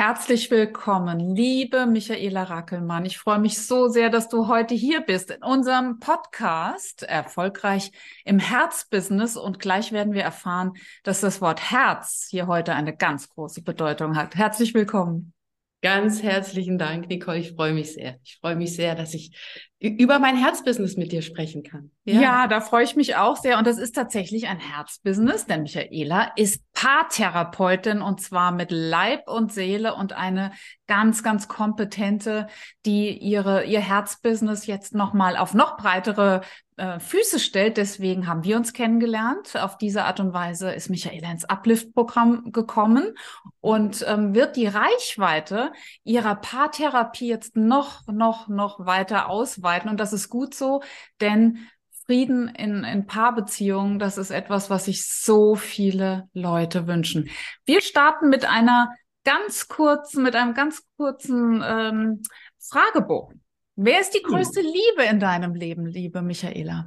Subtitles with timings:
[0.00, 3.04] Herzlich willkommen, liebe Michaela Rackelmann.
[3.04, 7.92] Ich freue mich so sehr, dass du heute hier bist in unserem Podcast Erfolgreich
[8.24, 9.36] im Herzbusiness.
[9.36, 14.16] Und gleich werden wir erfahren, dass das Wort Herz hier heute eine ganz große Bedeutung
[14.16, 14.36] hat.
[14.36, 15.34] Herzlich willkommen.
[15.82, 17.38] Ganz herzlichen Dank, Nicole.
[17.38, 18.16] Ich freue mich sehr.
[18.22, 19.34] Ich freue mich sehr, dass ich
[19.78, 21.90] über mein Herzbusiness mit dir sprechen kann.
[22.04, 22.20] Ja.
[22.20, 23.56] ja, da freue ich mich auch sehr.
[23.56, 29.54] Und das ist tatsächlich ein Herzbusiness, denn Michaela ist Paartherapeutin und zwar mit Leib und
[29.54, 30.52] Seele und eine
[30.86, 32.46] ganz, ganz kompetente,
[32.84, 36.42] die ihre, ihr Herzbusiness jetzt nochmal auf noch breitere
[36.80, 37.76] äh, Füße stellt.
[37.76, 39.54] Deswegen haben wir uns kennengelernt.
[39.56, 43.14] Auf diese Art und Weise ist Michaela ins Uplift-Programm gekommen
[43.60, 45.72] und ähm, wird die Reichweite
[46.04, 49.90] ihrer Paartherapie jetzt noch, noch, noch weiter ausweiten.
[49.90, 50.82] Und das ist gut so,
[51.20, 51.68] denn
[52.06, 57.28] Frieden in, in Paarbeziehungen, das ist etwas, was sich so viele Leute wünschen.
[57.66, 58.94] Wir starten mit einer
[59.24, 62.22] ganz kurzen, mit einem ganz kurzen ähm,
[62.58, 63.42] Fragebogen.
[63.82, 64.26] Wer ist die hm.
[64.26, 66.86] größte Liebe in deinem Leben, liebe Michaela?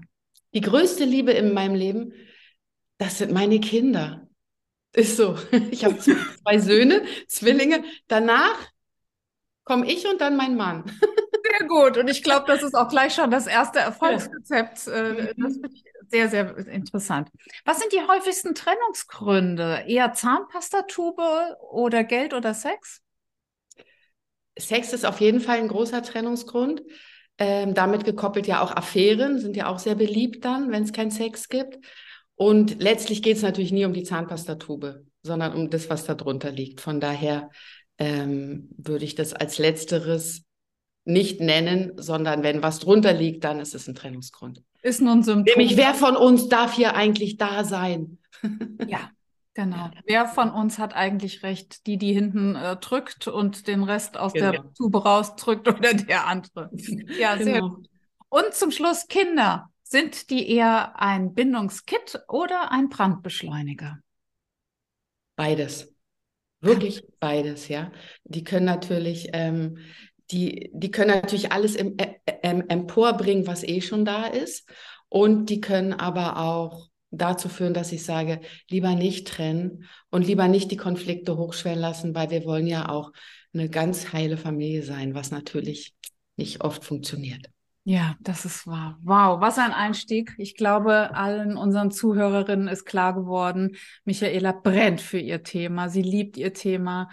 [0.53, 2.13] Die größte Liebe in meinem Leben,
[2.99, 4.27] das sind meine Kinder.
[4.93, 5.35] Ist so.
[5.71, 7.83] Ich habe zwei Söhne, Zwillinge.
[8.07, 8.69] Danach
[9.63, 10.83] komme ich und dann mein Mann.
[11.59, 11.97] Sehr gut.
[11.97, 14.87] Und ich glaube, das ist auch gleich schon das erste Erfolgsrezept.
[14.87, 17.29] Äh, das finde ich sehr, sehr interessant.
[17.65, 19.83] Was sind die häufigsten Trennungsgründe?
[19.87, 23.02] Eher Zahnpastatube oder Geld oder Sex?
[24.57, 26.81] Sex ist auf jeden Fall ein großer Trennungsgrund.
[27.39, 31.11] Ähm, damit gekoppelt ja auch Affären, sind ja auch sehr beliebt dann, wenn es keinen
[31.11, 31.79] Sex gibt.
[32.35, 36.51] Und letztlich geht es natürlich nie um die Zahnpastatube, sondern um das, was da drunter
[36.51, 36.81] liegt.
[36.81, 37.49] Von daher
[37.97, 40.43] ähm, würde ich das als letzteres
[41.05, 44.63] nicht nennen, sondern wenn was drunter liegt, dann ist es ein Trennungsgrund.
[44.81, 45.57] Ist nun Symptom.
[45.57, 48.19] Nämlich, wer von uns darf hier eigentlich da sein?
[48.87, 49.09] ja,
[49.53, 49.89] genau.
[50.05, 51.87] Wer von uns hat eigentlich recht?
[51.87, 54.51] Die, die hinten äh, drückt und den Rest aus genau.
[54.51, 56.69] der Tube rausdrückt oder der andere?
[57.17, 57.69] Ja, sehr genau.
[57.69, 57.89] gut.
[58.29, 59.69] Und zum Schluss Kinder.
[59.85, 63.99] Sind die eher ein Bindungskit oder ein Brandbeschleuniger?
[65.35, 65.93] Beides.
[66.61, 67.91] Wirklich beides, ja.
[68.23, 69.77] Die können natürlich ähm,
[70.31, 74.67] die, die können natürlich alles im, äh, äh, emporbringen, was eh schon da ist.
[75.09, 80.47] Und die können aber auch dazu führen, dass ich sage, lieber nicht trennen und lieber
[80.47, 83.11] nicht die Konflikte hochschwellen lassen, weil wir wollen ja auch
[83.53, 85.93] eine ganz heile Familie sein, was natürlich
[86.35, 87.49] nicht oft funktioniert.
[87.85, 88.97] Ja, das ist wahr.
[89.03, 90.33] Wow, was ein Einstieg.
[90.37, 93.75] Ich glaube, allen unseren Zuhörerinnen ist klar geworden,
[94.05, 95.89] Michaela brennt für ihr Thema.
[95.89, 97.09] Sie liebt ihr Thema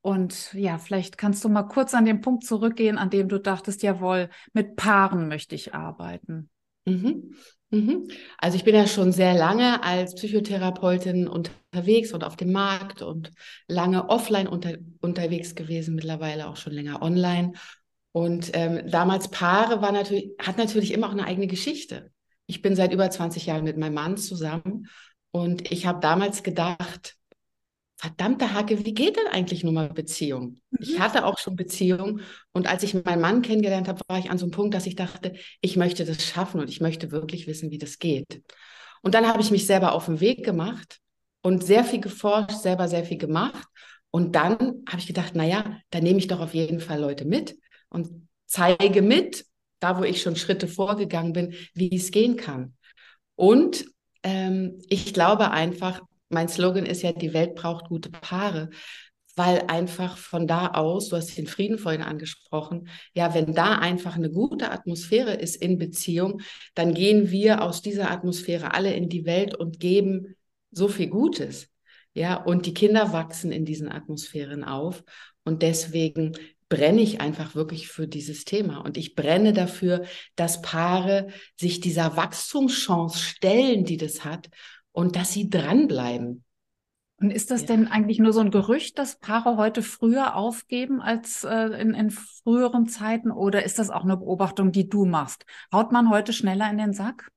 [0.00, 3.82] und ja, vielleicht kannst du mal kurz an den Punkt zurückgehen, an dem du dachtest,
[3.82, 6.50] jawohl, mit Paaren möchte ich arbeiten.
[6.84, 7.34] Mhm.
[7.72, 8.08] Mhm.
[8.36, 13.30] Also ich bin ja schon sehr lange als Psychotherapeutin unterwegs und auf dem Markt und
[13.66, 17.52] lange offline unter, unterwegs gewesen, mittlerweile auch schon länger online.
[18.12, 22.10] Und ähm, damals Paare war natürlich, hat natürlich immer auch eine eigene Geschichte.
[22.46, 24.88] Ich bin seit über 20 Jahren mit meinem Mann zusammen
[25.30, 27.16] und ich habe damals gedacht,
[28.02, 30.60] verdammte Hacke, wie geht denn eigentlich nun mal Beziehung?
[30.70, 30.78] Mhm.
[30.80, 32.20] Ich hatte auch schon Beziehung
[32.52, 34.96] und als ich meinen Mann kennengelernt habe, war ich an so einem Punkt, dass ich
[34.96, 38.42] dachte, ich möchte das schaffen und ich möchte wirklich wissen, wie das geht.
[39.02, 40.98] Und dann habe ich mich selber auf den Weg gemacht
[41.42, 43.68] und sehr viel geforscht, selber sehr viel gemacht.
[44.10, 47.56] Und dann habe ich gedacht, naja, da nehme ich doch auf jeden Fall Leute mit
[47.88, 49.46] und zeige mit,
[49.78, 52.74] da wo ich schon Schritte vorgegangen bin, wie es gehen kann.
[53.36, 53.84] Und
[54.24, 56.00] ähm, ich glaube einfach,
[56.32, 58.70] mein Slogan ist ja, die Welt braucht gute Paare,
[59.34, 64.16] weil einfach von da aus, du hast den Frieden vorhin angesprochen, ja, wenn da einfach
[64.16, 66.40] eine gute Atmosphäre ist in Beziehung,
[66.74, 70.36] dann gehen wir aus dieser Atmosphäre alle in die Welt und geben
[70.70, 71.68] so viel Gutes.
[72.14, 75.02] Ja, und die Kinder wachsen in diesen Atmosphären auf.
[75.44, 76.32] Und deswegen
[76.68, 78.78] brenne ich einfach wirklich für dieses Thema.
[78.78, 80.04] Und ich brenne dafür,
[80.36, 81.28] dass Paare
[81.58, 84.50] sich dieser Wachstumschance stellen, die das hat
[84.92, 86.44] und dass sie dranbleiben.
[87.22, 87.68] Und ist das ja.
[87.68, 92.10] denn eigentlich nur so ein Gerücht, dass Paare heute früher aufgeben als äh, in, in
[92.10, 93.30] früheren Zeiten?
[93.30, 95.46] Oder ist das auch eine Beobachtung, die du machst?
[95.72, 97.28] Haut man heute schneller in den Sack?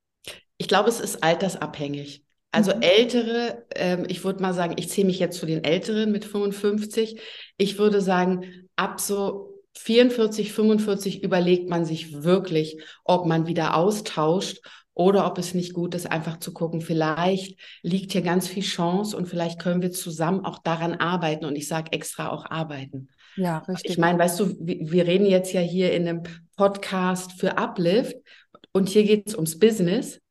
[0.57, 2.24] Ich glaube, es ist altersabhängig.
[2.51, 2.81] Also mhm.
[2.81, 7.21] ältere, ähm, ich würde mal sagen, ich zähle mich jetzt zu den Älteren mit 55.
[7.57, 14.62] Ich würde sagen, ab so 44, 45 überlegt man sich wirklich, ob man wieder austauscht
[14.95, 19.15] oder ob es nicht gut ist, einfach zu gucken, vielleicht liegt hier ganz viel Chance
[19.15, 21.45] und vielleicht können wir zusammen auch daran arbeiten.
[21.45, 23.09] Und ich sage extra auch arbeiten.
[23.36, 23.92] Ja, richtig.
[23.92, 26.24] Ich meine, weißt du, wir reden jetzt ja hier in einem
[26.56, 28.15] Podcast für Uplift
[28.71, 30.21] und hier geht es ums Business.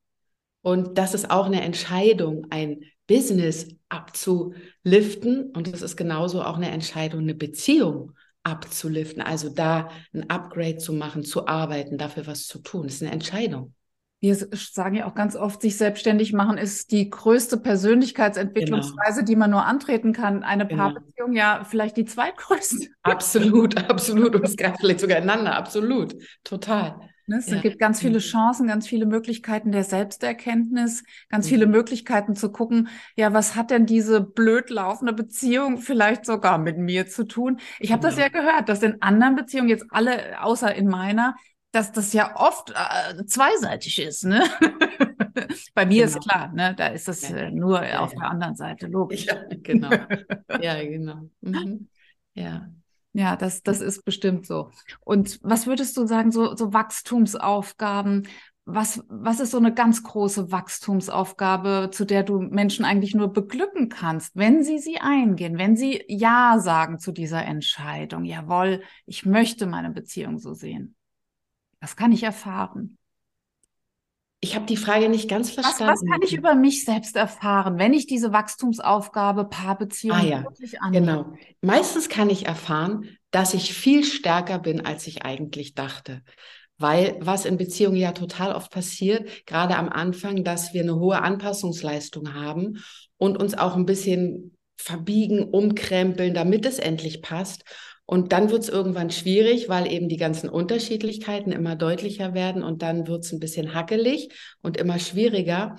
[0.63, 5.51] Und das ist auch eine Entscheidung, ein Business abzuliften.
[5.55, 8.13] Und es ist genauso auch eine Entscheidung, eine Beziehung
[8.45, 9.21] abzuliften.
[9.21, 12.85] Also da ein Upgrade zu machen, zu arbeiten, dafür was zu tun.
[12.85, 13.75] Das ist eine Entscheidung.
[14.25, 19.27] Wir sagen ja auch ganz oft, sich selbstständig machen ist die größte Persönlichkeitsentwicklungsweise, genau.
[19.27, 20.43] die man nur antreten kann.
[20.43, 20.85] Eine genau.
[20.85, 22.89] Paarbeziehung ja vielleicht die zweitgrößte.
[23.03, 24.35] Absolut, absolut.
[24.35, 25.55] Und es greift vielleicht sogar ineinander.
[25.57, 26.15] Absolut.
[26.43, 26.97] Total.
[27.27, 27.37] Ne?
[27.37, 27.61] Es ja.
[27.61, 31.51] gibt ganz viele Chancen, ganz viele Möglichkeiten der Selbsterkenntnis, ganz mhm.
[31.51, 36.79] viele Möglichkeiten zu gucken, ja, was hat denn diese blöd laufende Beziehung vielleicht sogar mit
[36.79, 37.61] mir zu tun?
[37.79, 38.27] Ich habe das genau.
[38.27, 41.35] ja gehört, dass in anderen Beziehungen, jetzt alle außer in meiner,
[41.75, 44.25] dass das ja oft äh, zweiseitig ist.
[44.25, 44.43] Ne?
[45.75, 46.19] Bei mir genau.
[46.19, 46.75] ist klar, ne?
[46.77, 48.21] da ist das äh, nur ja, auf ja.
[48.21, 49.27] der anderen Seite, logisch.
[49.27, 49.91] Ja, genau.
[50.61, 51.29] ja, genau.
[51.41, 51.89] Mhm.
[52.35, 52.69] Ja.
[53.17, 54.71] Ja, das, das ist bestimmt so.
[55.01, 58.27] Und was würdest du sagen, so, so Wachstumsaufgaben,
[58.65, 63.89] was, was ist so eine ganz große Wachstumsaufgabe, zu der du Menschen eigentlich nur beglücken
[63.89, 68.25] kannst, wenn sie sie eingehen, wenn sie Ja sagen zu dieser Entscheidung?
[68.25, 70.97] Jawohl, ich möchte meine Beziehung so sehen.
[71.85, 72.97] Was kann ich erfahren?
[74.41, 75.93] Ich habe die Frage nicht ganz verstanden.
[75.93, 80.43] Was, was, kann ich über mich selbst erfahren, wenn ich diese Wachstumsaufgabe Paarbeziehung ah, ja.
[80.45, 81.07] wirklich annehme?
[81.07, 81.37] Genau.
[81.61, 86.23] Meistens kann ich erfahren, dass ich viel stärker bin, als ich eigentlich dachte.
[86.79, 91.21] Weil was in Beziehungen ja total oft passiert, gerade am Anfang, dass wir eine hohe
[91.21, 92.83] Anpassungsleistung haben
[93.19, 97.65] und uns auch ein bisschen verbiegen, umkrempeln, damit es endlich passt.
[98.07, 102.83] Und dann wird es irgendwann schwierig, weil eben die ganzen Unterschiedlichkeiten immer deutlicher werden und
[102.83, 104.29] dann wird es ein bisschen hackelig
[104.61, 105.77] und immer schwieriger.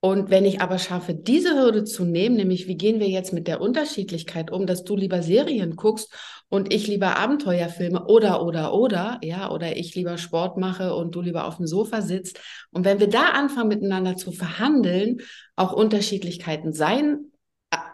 [0.00, 3.48] Und wenn ich aber schaffe, diese Hürde zu nehmen, nämlich wie gehen wir jetzt mit
[3.48, 6.14] der Unterschiedlichkeit um, dass du lieber Serien guckst
[6.48, 11.20] und ich lieber Abenteuerfilme oder, oder, oder, ja, oder ich lieber Sport mache und du
[11.20, 12.40] lieber auf dem Sofa sitzt.
[12.70, 15.18] Und wenn wir da anfangen, miteinander zu verhandeln,
[15.56, 17.32] auch Unterschiedlichkeiten sein,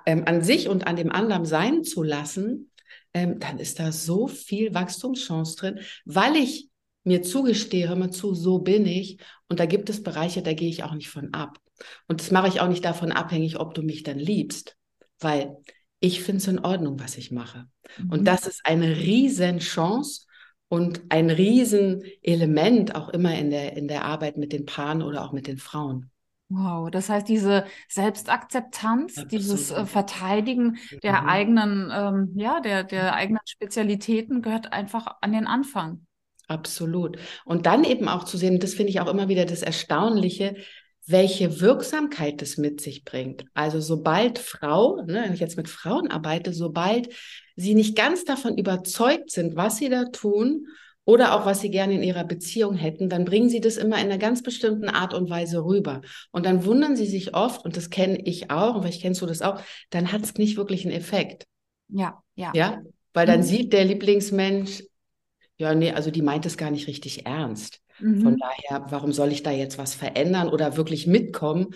[0.05, 2.71] äh, an sich und an dem anderen sein zu lassen,
[3.15, 6.69] ähm, dann ist da so viel Wachstumschance drin, weil ich
[7.05, 9.19] mir zugestehe, hör mal zu, so bin ich.
[9.49, 11.59] Und da gibt es Bereiche, da gehe ich auch nicht von ab.
[12.09, 14.77] Und das mache ich auch nicht davon abhängig, ob du mich dann liebst,
[15.21, 15.57] weil
[16.01, 17.67] ich finde es in Ordnung, was ich mache.
[17.99, 18.11] Mhm.
[18.11, 20.27] Und das ist eine Riesenchance
[20.69, 25.33] und ein Riesenelement auch immer in der, in der Arbeit mit den Paaren oder auch
[25.33, 26.11] mit den Frauen.
[26.51, 29.33] Wow, das heißt, diese Selbstakzeptanz, Absolut.
[29.33, 31.29] dieses äh, Verteidigen der mhm.
[31.29, 36.07] eigenen, ähm, ja, der, der eigenen Spezialitäten gehört einfach an den Anfang.
[36.47, 37.19] Absolut.
[37.47, 40.57] Und dann eben auch zu sehen, das finde ich auch immer wieder das Erstaunliche,
[41.07, 43.45] welche Wirksamkeit das mit sich bringt.
[43.55, 47.09] Also sobald Frau, ne, wenn ich jetzt mit Frauen arbeite, sobald
[47.57, 50.67] sie nicht ganz davon überzeugt sind, was sie da tun
[51.05, 54.07] oder auch was sie gerne in ihrer Beziehung hätten, dann bringen sie das immer in
[54.07, 56.01] einer ganz bestimmten Art und Weise rüber.
[56.31, 59.27] Und dann wundern sie sich oft, und das kenne ich auch, und vielleicht kennst du
[59.27, 59.61] das auch,
[59.91, 61.45] dann hat es nicht wirklich einen Effekt.
[61.89, 62.53] Ja, ja.
[62.55, 63.45] Ja, weil dann mhm.
[63.45, 64.85] sieht der Lieblingsmensch,
[65.57, 67.81] ja, nee, also die meint es gar nicht richtig ernst.
[68.01, 68.23] Mhm.
[68.23, 71.75] Von daher, warum soll ich da jetzt was verändern oder wirklich mitkommen?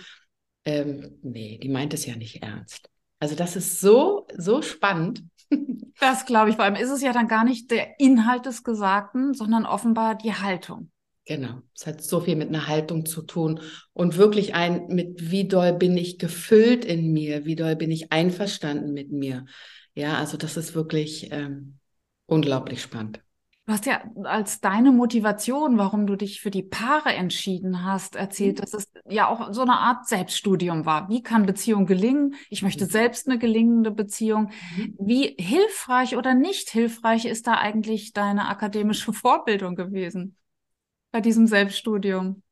[0.64, 2.88] Ähm, nee, die meint es ja nicht ernst.
[3.20, 5.22] Also das ist so, so spannend.
[6.00, 6.56] Das glaube ich.
[6.56, 10.32] Vor allem ist es ja dann gar nicht der Inhalt des Gesagten, sondern offenbar die
[10.32, 10.92] Haltung.
[11.24, 11.60] Genau.
[11.74, 13.60] Es hat so viel mit einer Haltung zu tun
[13.92, 18.12] und wirklich ein, mit wie doll bin ich gefüllt in mir, wie doll bin ich
[18.12, 19.44] einverstanden mit mir.
[19.94, 21.78] Ja, also das ist wirklich ähm,
[22.26, 23.20] unglaublich spannend.
[23.68, 28.56] Du hast ja als deine Motivation, warum du dich für die Paare entschieden hast, erzählt,
[28.56, 28.60] mhm.
[28.62, 31.10] dass es ja auch so eine Art Selbststudium war.
[31.10, 32.34] Wie kann Beziehung gelingen?
[32.48, 32.88] Ich möchte mhm.
[32.88, 34.52] selbst eine gelingende Beziehung.
[34.74, 34.96] Mhm.
[34.98, 40.36] Wie hilfreich oder nicht hilfreich ist da eigentlich deine akademische Vorbildung gewesen
[41.10, 42.42] bei diesem Selbststudium?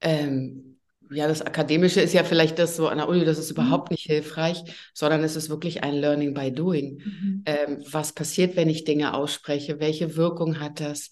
[0.00, 0.71] Ähm,
[1.12, 3.62] ja, das Akademische ist ja vielleicht das so an der Uni, das ist mhm.
[3.62, 4.64] überhaupt nicht hilfreich,
[4.94, 6.98] sondern es ist wirklich ein Learning by Doing.
[7.04, 7.42] Mhm.
[7.46, 9.80] Ähm, was passiert, wenn ich Dinge ausspreche?
[9.80, 11.10] Welche Wirkung hat das?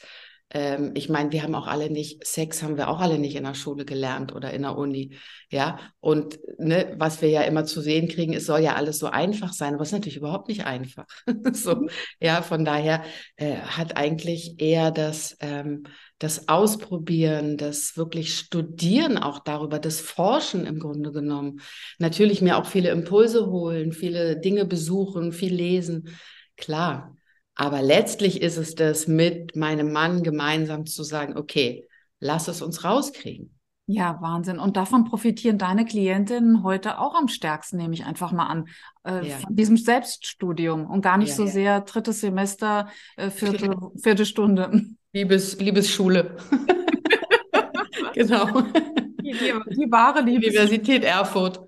[0.53, 3.45] Ähm, ich meine, wir haben auch alle nicht, Sex haben wir auch alle nicht in
[3.45, 5.17] der Schule gelernt oder in der Uni.
[5.49, 9.07] Ja, und ne, was wir ja immer zu sehen kriegen, es soll ja alles so
[9.07, 11.07] einfach sein, aber es ist natürlich überhaupt nicht einfach.
[11.53, 11.91] so, mhm.
[12.21, 13.05] ja, von daher
[13.37, 15.85] äh, hat eigentlich eher das, ähm,
[16.19, 21.61] das Ausprobieren, das wirklich Studieren auch darüber, das Forschen im Grunde genommen.
[21.99, 26.09] Natürlich mir auch viele Impulse holen, viele Dinge besuchen, viel lesen.
[26.57, 27.17] Klar.
[27.61, 31.87] Aber letztlich ist es das, mit meinem Mann gemeinsam zu sagen, okay,
[32.19, 33.55] lass es uns rauskriegen.
[33.85, 34.59] Ja, Wahnsinn.
[34.59, 38.69] Und davon profitieren deine Klientinnen heute auch am stärksten, nehme ich einfach mal an,
[39.05, 39.37] äh, ja.
[39.37, 41.51] von diesem Selbststudium und gar nicht ja, so ja.
[41.51, 42.89] sehr drittes Semester,
[43.19, 44.87] äh, vierte, vierte Stunde.
[45.13, 46.39] Liebes, Liebesschule.
[48.15, 48.63] genau.
[49.23, 51.61] Die, die, die, wahre Liebes Universität Erfurt.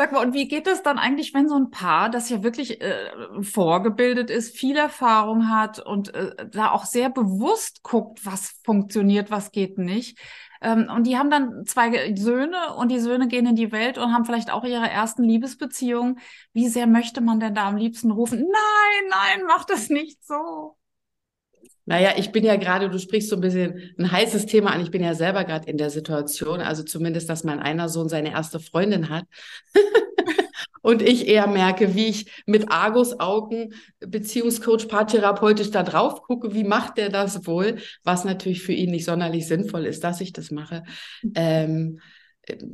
[0.00, 2.80] Sag mal, und wie geht es dann eigentlich, wenn so ein Paar, das ja wirklich
[2.80, 3.10] äh,
[3.42, 9.50] vorgebildet ist, viel Erfahrung hat und äh, da auch sehr bewusst guckt, was funktioniert, was
[9.50, 10.16] geht nicht?
[10.62, 14.12] Ähm, und die haben dann zwei Söhne und die Söhne gehen in die Welt und
[14.14, 16.20] haben vielleicht auch ihre ersten Liebesbeziehungen.
[16.52, 18.38] Wie sehr möchte man denn da am liebsten rufen?
[18.38, 20.77] Nein, nein, mach das nicht so.
[21.88, 24.82] Naja, ich bin ja gerade, du sprichst so ein bisschen ein heißes Thema an.
[24.82, 28.30] Ich bin ja selber gerade in der Situation, also zumindest, dass mein einer Sohn seine
[28.30, 29.24] erste Freundin hat.
[30.82, 36.98] und ich eher merke, wie ich mit Argus-Augen, Beziehungscoach, paartherapeutisch da drauf gucke, wie macht
[36.98, 40.84] der das wohl, was natürlich für ihn nicht sonderlich sinnvoll ist, dass ich das mache.
[41.34, 42.00] Ähm,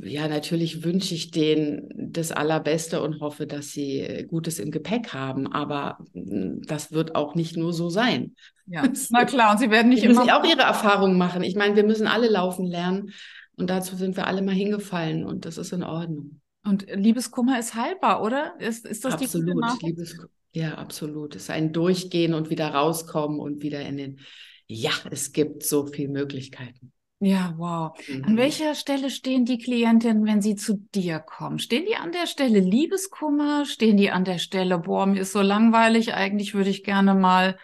[0.03, 5.47] ja, natürlich wünsche ich denen das Allerbeste und hoffe, dass sie Gutes im Gepäck haben.
[5.47, 8.35] Aber hm, das wird auch nicht nur so sein.
[8.67, 9.51] Ja, na klar.
[9.51, 10.21] Und sie werden nicht die immer.
[10.21, 11.43] Müssen auch ihre Erfahrungen machen.
[11.43, 13.11] Ich meine, wir müssen alle laufen lernen.
[13.57, 15.25] Und dazu sind wir alle mal hingefallen.
[15.25, 16.41] Und das ist in Ordnung.
[16.63, 18.55] Und Liebeskummer ist heilbar, oder?
[18.59, 20.17] Ist, ist das absolut, die Liebes
[20.53, 21.35] Ja, absolut.
[21.35, 24.19] Es ist ein Durchgehen und wieder rauskommen und wieder in den.
[24.67, 26.91] Ja, es gibt so viele Möglichkeiten.
[27.19, 27.97] Ja, wow.
[28.07, 28.25] Mhm.
[28.25, 31.59] An welcher Stelle stehen die Klientinnen, wenn sie zu dir kommen?
[31.59, 33.65] Stehen die an der Stelle Liebeskummer?
[33.65, 37.57] Stehen die an der Stelle, boah, mir ist so langweilig, eigentlich würde ich gerne mal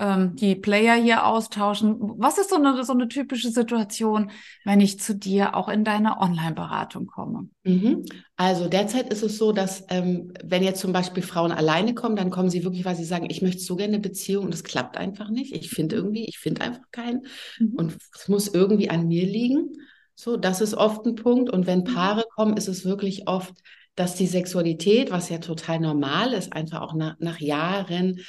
[0.00, 1.96] ähm, die Player hier austauschen.
[2.18, 4.30] Was ist so eine, so eine typische Situation,
[4.64, 7.48] wenn ich zu dir auch in deine Online-Beratung komme?
[7.64, 8.06] Mhm.
[8.36, 12.30] Also derzeit ist es so, dass ähm, wenn jetzt zum Beispiel Frauen alleine kommen, dann
[12.30, 14.96] kommen sie wirklich, weil sie sagen, ich möchte so gerne eine Beziehung und es klappt
[14.96, 15.54] einfach nicht.
[15.54, 17.26] Ich finde irgendwie, ich finde einfach keinen
[17.58, 17.74] mhm.
[17.76, 19.74] und es muss irgendwie an mir liegen.
[20.14, 21.50] So, das ist oft ein Punkt.
[21.50, 21.94] Und wenn mhm.
[21.94, 23.54] Paare kommen, ist es wirklich oft,
[23.96, 28.20] dass die Sexualität, was ja total normal ist, einfach auch nach, nach Jahren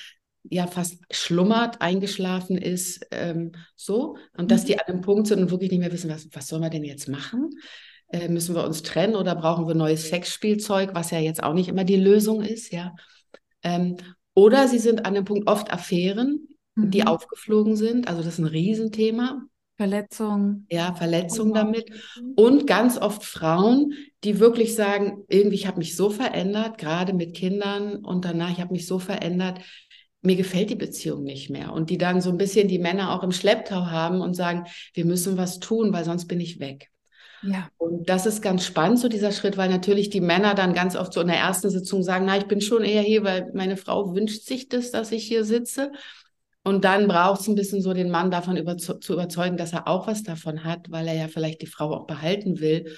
[0.44, 4.18] ja fast schlummert, eingeschlafen ist, ähm, so.
[4.36, 4.80] Und dass die mhm.
[4.80, 7.08] an einem Punkt sind und wirklich nicht mehr wissen, was, was sollen wir denn jetzt
[7.08, 7.50] machen?
[8.10, 11.70] Äh, müssen wir uns trennen oder brauchen wir neues Sexspielzeug, was ja jetzt auch nicht
[11.70, 12.94] immer die Lösung ist, ja.
[13.64, 13.98] Ähm,
[14.34, 16.92] oder sie sind an dem Punkt oft Affären, mhm.
[16.92, 18.08] die aufgeflogen sind.
[18.08, 19.44] Also das ist ein Riesenthema.
[19.78, 20.68] Verletzungen.
[20.70, 21.90] Ja, Verletzungen damit.
[22.36, 23.94] Und ganz oft Frauen,
[24.24, 28.62] die wirklich sagen, irgendwie, ich habe mich so verändert, gerade mit Kindern und danach, ich
[28.62, 29.60] habe mich so verändert,
[30.22, 31.74] mir gefällt die Beziehung nicht mehr.
[31.74, 35.06] Und die dann so ein bisschen die Männer auch im Schlepptau haben und sagen, wir
[35.06, 36.90] müssen was tun, weil sonst bin ich weg.
[37.44, 37.70] Ja.
[37.78, 41.12] Und das ist ganz spannend, so dieser Schritt, weil natürlich die Männer dann ganz oft
[41.12, 44.14] so in der ersten Sitzung sagen, na, ich bin schon eher hier, weil meine Frau
[44.14, 45.92] wünscht sich das, dass ich hier sitze.
[46.64, 49.88] Und dann braucht es ein bisschen so den Mann davon über, zu überzeugen, dass er
[49.88, 52.96] auch was davon hat, weil er ja vielleicht die Frau auch behalten will.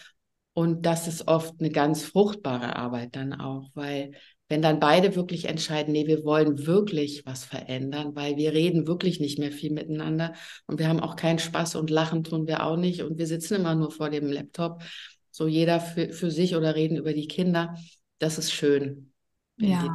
[0.51, 4.11] Und das ist oft eine ganz fruchtbare Arbeit dann auch, weil
[4.53, 9.19] wenn dann beide wirklich entscheiden, nee, wir wollen wirklich was verändern, weil wir reden wirklich
[9.19, 10.33] nicht mehr viel miteinander
[10.67, 13.55] und wir haben auch keinen Spaß und lachen tun wir auch nicht und wir sitzen
[13.55, 14.83] immer nur vor dem Laptop,
[15.31, 17.75] so jeder für, für sich oder reden über die Kinder.
[18.19, 19.12] Das ist schön.
[19.57, 19.91] Ja.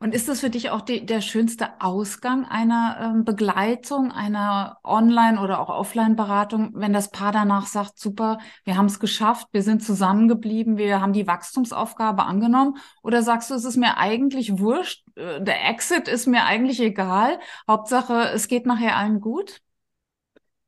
[0.00, 5.40] Und ist das für dich auch die, der schönste Ausgang einer ähm, Begleitung, einer Online-
[5.40, 9.82] oder auch Offline-Beratung, wenn das Paar danach sagt, super, wir haben es geschafft, wir sind
[9.82, 12.76] zusammengeblieben, wir haben die Wachstumsaufgabe angenommen?
[13.02, 17.38] Oder sagst du, es ist mir eigentlich wurscht, äh, der Exit ist mir eigentlich egal,
[17.68, 19.60] Hauptsache, es geht nachher allen gut?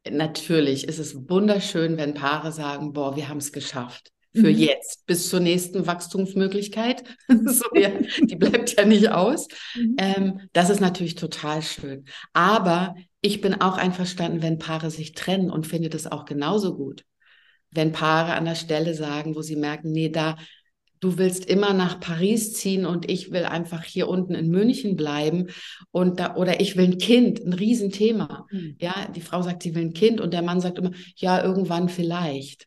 [0.09, 4.59] Natürlich ist es wunderschön, wenn Paare sagen, boah, wir haben es geschafft für mhm.
[4.59, 7.05] jetzt bis zur nächsten Wachstumsmöglichkeit.
[7.29, 7.91] so, ja,
[8.23, 9.49] die bleibt ja nicht aus.
[9.75, 9.97] Mhm.
[9.99, 12.05] Ähm, das ist natürlich total schön.
[12.33, 17.05] Aber ich bin auch einverstanden, wenn Paare sich trennen und finde das auch genauso gut.
[17.71, 20.37] Wenn Paare an der Stelle sagen, wo sie merken, nee, da,
[21.01, 25.49] du willst immer nach Paris ziehen und ich will einfach hier unten in München bleiben
[25.91, 28.47] und da, oder ich will ein Kind, ein Riesenthema.
[28.51, 28.77] Mhm.
[28.81, 31.89] Ja, die Frau sagt, sie will ein Kind und der Mann sagt immer, ja, irgendwann
[31.89, 32.67] vielleicht.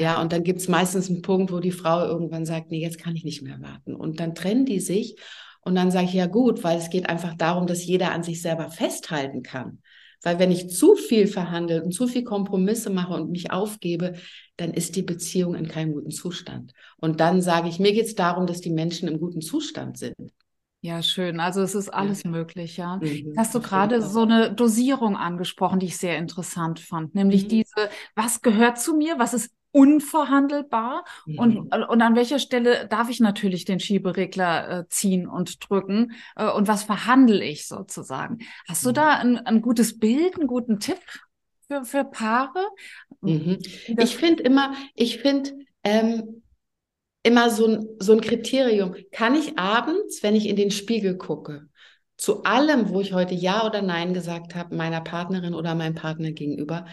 [0.00, 2.98] Ja, und dann gibt es meistens einen Punkt, wo die Frau irgendwann sagt, nee, jetzt
[2.98, 3.94] kann ich nicht mehr warten.
[3.94, 5.16] Und dann trennen die sich.
[5.60, 8.42] Und dann sage ich, ja gut, weil es geht einfach darum, dass jeder an sich
[8.42, 9.80] selber festhalten kann.
[10.22, 14.14] Weil wenn ich zu viel verhandle und zu viel Kompromisse mache und mich aufgebe,
[14.56, 16.72] dann ist die Beziehung in keinem guten Zustand.
[16.96, 20.14] Und dann sage ich, mir geht es darum, dass die Menschen im guten Zustand sind.
[20.80, 21.40] Ja, schön.
[21.40, 22.30] Also es ist alles ja.
[22.30, 22.96] möglich, ja.
[22.96, 27.48] Mhm, Hast du gerade so eine Dosierung angesprochen, die ich sehr interessant fand, nämlich mhm.
[27.48, 31.38] diese, was gehört zu mir, was ist unverhandelbar mhm.
[31.38, 36.48] und, und an welcher Stelle darf ich natürlich den Schieberegler äh, ziehen und drücken äh,
[36.48, 38.38] und was verhandle ich sozusagen.
[38.68, 38.94] Hast du mhm.
[38.94, 41.00] da ein, ein gutes Bild, einen guten Tipp
[41.66, 42.64] für, für Paare?
[43.20, 43.58] Mhm.
[43.98, 45.50] Ich finde immer, ich finde
[45.82, 46.42] ähm,
[47.24, 48.94] immer so ein, so ein Kriterium.
[49.10, 51.68] Kann ich abends, wenn ich in den Spiegel gucke,
[52.16, 56.30] zu allem, wo ich heute Ja oder Nein gesagt habe, meiner Partnerin oder meinem Partner
[56.30, 56.86] gegenüber,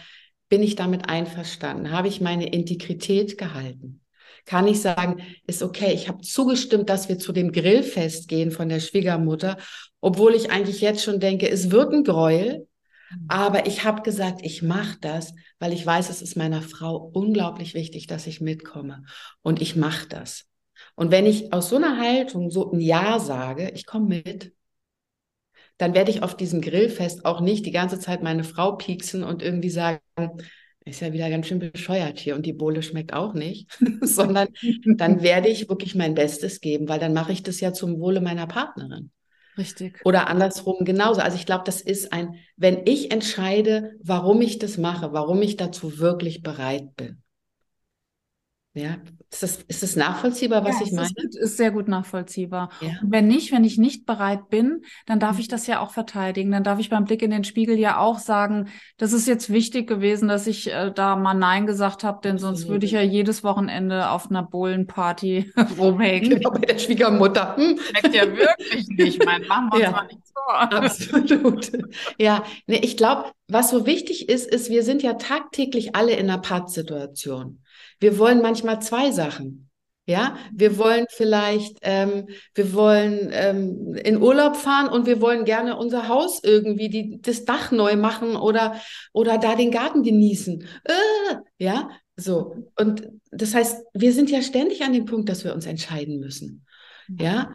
[0.52, 1.92] bin ich damit einverstanden?
[1.92, 4.02] Habe ich meine Integrität gehalten?
[4.44, 8.68] kann ich sagen, ist okay, ich habe zugestimmt, dass wir zu dem Grillfest gehen von
[8.68, 9.56] der Schwiegermutter,
[10.00, 12.66] obwohl ich eigentlich jetzt schon denke, es wird ein Gräuel,
[13.10, 13.26] mhm.
[13.28, 17.74] aber ich habe gesagt, ich mache das, weil ich weiß, es ist meiner Frau unglaublich
[17.74, 19.04] wichtig, dass ich mitkomme.
[19.42, 20.44] Und ich mache das.
[20.96, 24.52] Und wenn ich aus so einer Haltung so ein Ja sage, ich komme mit,
[25.78, 29.42] dann werde ich auf diesem Grillfest auch nicht die ganze Zeit meine Frau pieksen und
[29.42, 30.00] irgendwie sagen,
[30.84, 34.48] ist ja wieder ganz schön bescheuert hier und die Bohle schmeckt auch nicht, sondern
[34.96, 38.20] dann werde ich wirklich mein Bestes geben, weil dann mache ich das ja zum Wohle
[38.20, 39.10] meiner Partnerin.
[39.56, 40.00] Richtig.
[40.04, 41.20] Oder andersrum genauso.
[41.20, 45.56] Also ich glaube, das ist ein, wenn ich entscheide, warum ich das mache, warum ich
[45.56, 47.21] dazu wirklich bereit bin,
[48.74, 48.96] ja,
[49.30, 51.10] ist das, ist das nachvollziehbar, was ja, ich meine?
[51.16, 52.70] Ist, ist sehr gut nachvollziehbar.
[52.80, 52.88] Ja.
[53.02, 55.50] Und wenn nicht, wenn ich nicht bereit bin, dann darf ich mhm.
[55.50, 56.50] das ja auch verteidigen.
[56.50, 59.86] Dann darf ich beim Blick in den Spiegel ja auch sagen, das ist jetzt wichtig
[59.86, 63.44] gewesen, dass ich äh, da mal Nein gesagt habe, denn sonst würde ich ja jedes
[63.44, 66.30] Wochenende auf einer Bohlenparty rumhängen.
[66.30, 67.56] Genau, bei der Schwiegermutter.
[67.56, 67.78] Hm.
[67.78, 69.24] Schmeckt ja wirklich nicht.
[69.24, 69.90] Mein Mann macht ja.
[69.90, 70.60] zwar nichts vor.
[70.60, 71.72] Absolut.
[72.18, 76.30] Ja, nee, ich glaube, was so wichtig ist, ist, wir sind ja tagtäglich alle in
[76.30, 77.61] einer Pattsituation.
[78.02, 79.70] Wir wollen manchmal zwei Sachen.
[80.04, 85.76] Ja, wir wollen vielleicht, ähm, wir wollen ähm, in Urlaub fahren und wir wollen gerne
[85.76, 88.80] unser Haus irgendwie, die, das Dach neu machen oder,
[89.12, 90.66] oder da den Garten genießen.
[90.84, 92.68] Äh, ja, so.
[92.76, 96.66] Und das heißt, wir sind ja ständig an dem Punkt, dass wir uns entscheiden müssen.
[97.08, 97.54] Ja.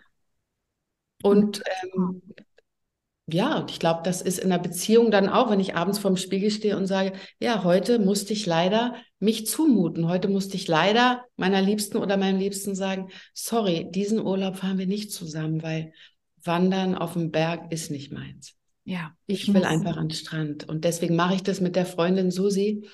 [1.22, 2.22] Und ähm,
[3.30, 6.16] ja, und ich glaube, das ist in der Beziehung dann auch, wenn ich abends vorm
[6.16, 10.08] Spiegel stehe und sage, ja, heute musste ich leider mich zumuten.
[10.08, 14.88] Heute musste ich leider meiner Liebsten oder meinem Liebsten sagen, sorry, diesen Urlaub fahren wir
[14.88, 15.94] nicht zusammen, weil
[16.44, 18.56] Wandern auf dem Berg ist nicht meins.
[18.84, 19.14] Ja.
[19.26, 20.70] Ich will einfach an den Strand.
[20.70, 22.88] Und deswegen mache ich das mit der Freundin Susi.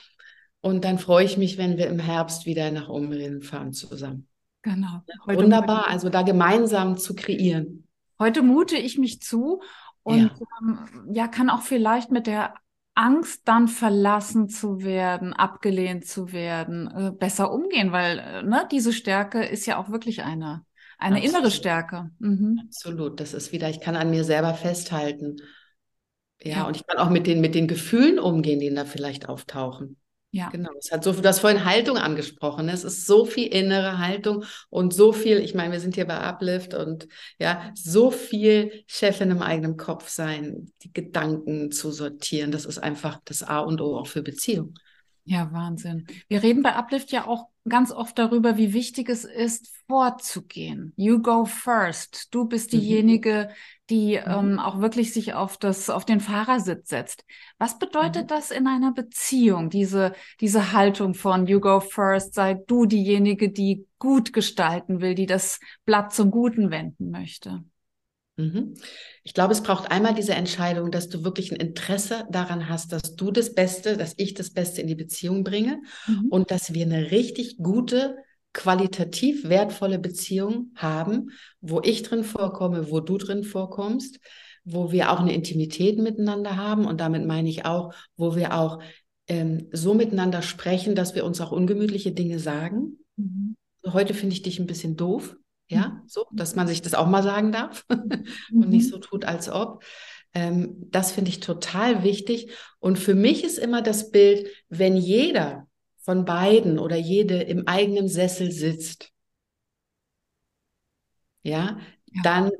[0.62, 4.27] Und dann freue ich mich, wenn wir im Herbst wieder nach Umrin fahren zusammen.
[4.63, 5.01] Genau.
[5.25, 7.86] Heute Wunderbar, also da gemeinsam zu kreieren.
[8.18, 9.62] Heute mute ich mich zu
[10.03, 10.36] und ja.
[10.62, 12.53] Ähm, ja, kann auch vielleicht mit der
[12.96, 18.94] Angst, dann verlassen zu werden, abgelehnt zu werden, äh, besser umgehen, weil äh, ne, diese
[18.94, 20.64] Stärke ist ja auch wirklich eine,
[21.00, 21.38] eine Absolut.
[21.38, 22.10] innere Stärke.
[22.20, 22.62] Mhm.
[22.66, 25.38] Absolut, das ist wieder, ich kann an mir selber festhalten.
[26.42, 29.27] Ja, ja, und ich kann auch mit den, mit den Gefühlen umgehen, die da vielleicht
[29.29, 29.98] auftauchen.
[30.35, 30.50] Ja.
[30.50, 30.72] Genau.
[30.79, 32.67] Es hat so, du hast vorhin Haltung angesprochen.
[32.67, 36.17] Es ist so viel innere Haltung und so viel, ich meine, wir sind hier bei
[36.17, 42.51] Uplift und ja, so viel Chefin im eigenen Kopf sein, die Gedanken zu sortieren.
[42.51, 44.74] Das ist einfach das A und O auch für Beziehung.
[45.25, 46.05] Ja, Wahnsinn.
[46.27, 50.92] Wir reden bei Uplift ja auch ganz oft darüber, wie wichtig es ist, vorzugehen.
[50.98, 52.33] You go first.
[52.33, 52.79] Du bist mhm.
[52.79, 53.50] diejenige,
[53.90, 54.31] die mhm.
[54.31, 57.24] ähm, auch wirklich sich auf das, auf den Fahrersitz setzt.
[57.57, 58.27] Was bedeutet mhm.
[58.27, 59.70] das in einer Beziehung?
[59.70, 65.25] Diese, diese Haltung von You go first, sei du diejenige, die gut gestalten will, die
[65.25, 67.64] das Blatt zum Guten wenden möchte.
[68.35, 68.74] Mhm.
[69.24, 73.15] Ich glaube, es braucht einmal diese Entscheidung, dass du wirklich ein Interesse daran hast, dass
[73.15, 76.29] du das Beste, dass ich das Beste in die Beziehung bringe mhm.
[76.29, 78.17] und dass wir eine richtig gute,
[78.53, 84.19] qualitativ wertvolle Beziehung haben, wo ich drin vorkomme, wo du drin vorkommst,
[84.63, 88.79] wo wir auch eine Intimität miteinander haben und damit meine ich auch, wo wir auch
[89.27, 93.00] ähm, so miteinander sprechen, dass wir uns auch ungemütliche Dinge sagen.
[93.15, 93.55] Mhm.
[93.85, 95.35] Heute finde ich dich ein bisschen doof.
[95.67, 96.01] Ja, mhm.
[96.07, 98.89] so, dass man sich das auch mal sagen darf und nicht mhm.
[98.89, 99.83] so tut, als ob.
[100.33, 102.51] Ähm, das finde ich total wichtig.
[102.79, 105.67] Und für mich ist immer das Bild, wenn jeder
[106.01, 109.11] von beiden oder jede im eigenen Sessel sitzt,
[111.43, 111.77] ja,
[112.11, 112.21] ja.
[112.23, 112.51] dann,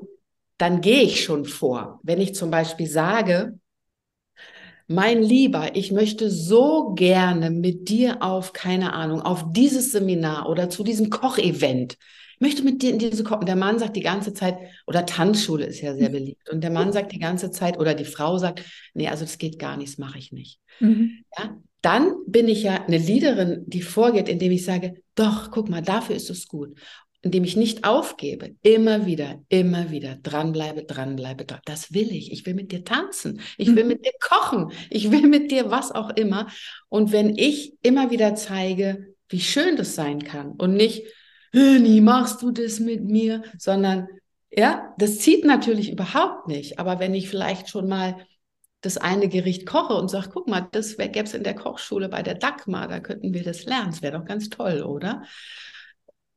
[0.56, 2.00] dann gehe ich schon vor.
[2.02, 3.58] Wenn ich zum Beispiel sage,
[4.86, 10.68] mein Lieber, ich möchte so gerne mit dir auf, keine Ahnung, auf dieses Seminar oder
[10.68, 11.96] zu diesem Kochevent
[12.44, 15.80] möchte mit dir in diese Ko Der Mann sagt die ganze Zeit, oder Tanzschule ist
[15.80, 16.12] ja sehr mhm.
[16.12, 16.50] beliebt.
[16.50, 19.58] Und der Mann sagt die ganze Zeit, oder die Frau sagt, nee, also das geht
[19.58, 20.60] gar nicht, das mache ich nicht.
[20.78, 21.24] Mhm.
[21.36, 25.80] Ja, dann bin ich ja eine Leaderin, die vorgeht, indem ich sage, doch, guck mal,
[25.80, 26.78] dafür ist es gut.
[27.22, 31.60] Indem ich nicht aufgebe, immer wieder, immer wieder dranbleibe, dranbleibe, dran.
[31.64, 32.30] Das will ich.
[32.30, 33.40] Ich will mit dir tanzen.
[33.56, 33.88] Ich will mhm.
[33.88, 34.70] mit dir kochen.
[34.90, 36.48] Ich will mit dir was auch immer.
[36.90, 41.04] Und wenn ich immer wieder zeige, wie schön das sein kann und nicht,
[41.54, 44.08] nie machst du das mit mir, sondern
[44.50, 46.78] ja, das zieht natürlich überhaupt nicht.
[46.78, 48.26] Aber wenn ich vielleicht schon mal
[48.80, 52.22] das eine Gericht koche und sage, guck mal, das gäbe es in der Kochschule bei
[52.22, 53.90] der Dagmar, da könnten wir das lernen.
[53.90, 55.22] Das wäre doch ganz toll, oder?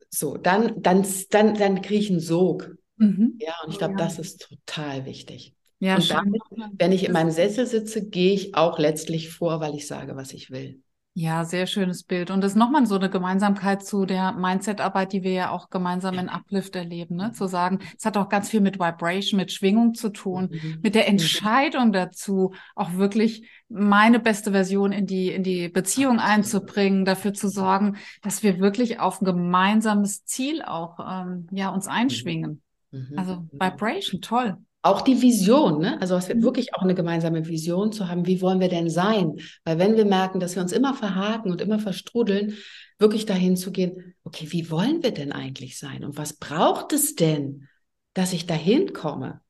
[0.09, 2.75] So, dann, dann, dann, dann kriege ich einen Sog.
[2.95, 3.37] Mhm.
[3.39, 4.05] Ja, und ich glaube, ja.
[4.05, 5.53] das ist total wichtig.
[5.79, 6.33] Ja, und dann,
[6.73, 10.33] wenn ich in meinem Sessel sitze, gehe ich auch letztlich vor, weil ich sage, was
[10.33, 10.81] ich will.
[11.19, 12.29] Ja, sehr schönes Bild.
[12.29, 16.19] Und das ist nochmal so eine Gemeinsamkeit zu der Mindset-Arbeit, die wir ja auch gemeinsam
[16.19, 17.31] in Uplift erleben, ne?
[17.31, 20.77] Zu sagen, es hat auch ganz viel mit Vibration, mit Schwingung zu tun, mhm.
[20.83, 21.13] mit der mhm.
[21.13, 27.49] Entscheidung dazu, auch wirklich meine beste Version in die, in die Beziehung einzubringen, dafür zu
[27.49, 32.61] sorgen, dass wir wirklich auf ein gemeinsames Ziel auch, ähm, ja, uns einschwingen.
[32.91, 33.13] Mhm.
[33.17, 34.55] Also Vibration, toll
[34.87, 35.99] auch die Vision, ne?
[36.01, 36.43] also es wird mhm.
[36.43, 39.37] wirklich auch eine gemeinsame Vision zu haben, wie wollen wir denn sein?
[39.63, 42.55] Weil wenn wir merken, dass wir uns immer verhaken und immer verstrudeln,
[42.99, 46.03] wirklich dahin zu gehen, okay, wie wollen wir denn eigentlich sein?
[46.03, 47.67] Und was braucht es denn,
[48.13, 49.41] dass ich dahin komme?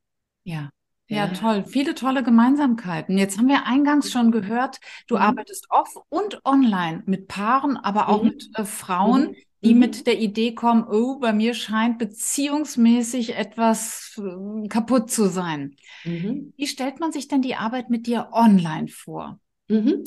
[0.44, 0.70] Ja.
[1.10, 1.64] Ja, toll.
[1.66, 3.18] Viele tolle Gemeinsamkeiten.
[3.18, 5.22] Jetzt haben wir eingangs schon gehört, du mhm.
[5.22, 8.30] arbeitest off und online mit Paaren, aber auch mhm.
[8.30, 9.80] mit äh, Frauen, mhm die mhm.
[9.80, 15.76] mit der Idee kommen, oh, bei mir scheint beziehungsmäßig etwas äh, kaputt zu sein.
[16.04, 16.54] Mhm.
[16.56, 19.40] Wie stellt man sich denn die Arbeit mit dir online vor?
[19.68, 20.04] Mhm.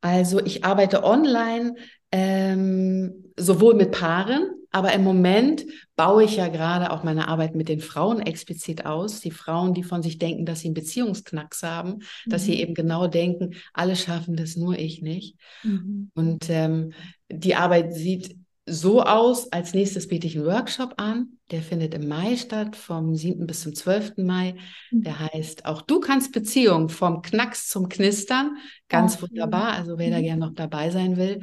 [0.00, 1.74] Also ich arbeite online
[2.10, 5.64] ähm, sowohl mit Paaren, aber im Moment
[5.96, 9.20] baue ich ja gerade auch meine Arbeit mit den Frauen explizit aus.
[9.20, 11.90] Die Frauen, die von sich denken, dass sie einen Beziehungsknacks haben,
[12.24, 12.30] mhm.
[12.30, 12.58] dass sie mhm.
[12.58, 15.36] eben genau denken, alle schaffen das, nur ich nicht.
[15.62, 16.10] Mhm.
[16.14, 16.92] Und ähm,
[17.30, 19.52] die Arbeit sieht so aus.
[19.52, 21.38] Als nächstes biete ich einen Workshop an.
[21.50, 23.46] Der findet im Mai statt, vom 7.
[23.46, 24.14] bis zum 12.
[24.18, 24.54] Mai.
[24.90, 25.02] Mhm.
[25.02, 28.56] Der heißt Auch du kannst Beziehung vom Knacks zum Knistern.
[28.88, 29.72] Ganz wunderbar.
[29.72, 30.22] Also wer da mhm.
[30.22, 31.42] gerne noch dabei sein will.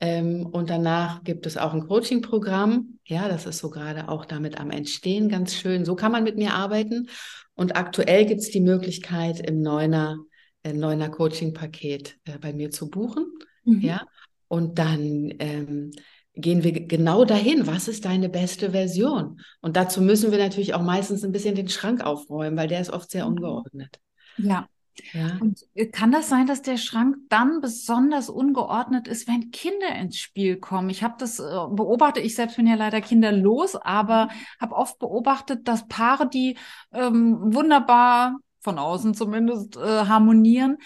[0.00, 2.98] Ähm, und danach gibt es auch ein Coaching-Programm.
[3.04, 5.28] Ja, das ist so gerade auch damit am Entstehen.
[5.28, 5.84] Ganz schön.
[5.84, 7.08] So kann man mit mir arbeiten.
[7.54, 10.16] Und aktuell gibt es die Möglichkeit, im Neuner,
[10.62, 13.26] äh, Neuner Coaching-Paket äh, bei mir zu buchen.
[13.64, 13.80] Mhm.
[13.82, 14.06] Ja.
[14.48, 15.90] Und dann ähm,
[16.34, 17.66] gehen wir genau dahin.
[17.66, 19.40] Was ist deine beste Version?
[19.60, 22.90] Und dazu müssen wir natürlich auch meistens ein bisschen den Schrank aufräumen, weil der ist
[22.90, 23.32] oft sehr mhm.
[23.32, 24.00] ungeordnet.
[24.38, 24.66] Ja.
[25.12, 25.38] Ja.
[25.40, 30.18] Und äh, kann das sein, dass der Schrank dann besonders ungeordnet ist, wenn Kinder ins
[30.18, 30.90] Spiel kommen?
[30.90, 34.30] Ich habe das äh, beobachtet, ich selbst bin ja leider kinderlos, aber mhm.
[34.60, 36.56] habe oft beobachtet, dass Paare, die
[36.92, 40.78] ähm, wunderbar von außen zumindest äh, harmonieren,